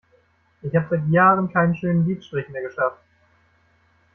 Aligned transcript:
Ich 0.63 0.75
hab 0.75 0.89
seit 0.89 1.07
Jahren 1.09 1.53
keinen 1.53 1.75
schönen 1.75 2.07
Lidstrich 2.07 2.49
mehr 2.49 2.63
geschafft. 2.63 3.03